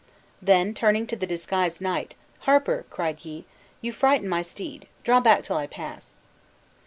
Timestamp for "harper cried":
2.39-3.19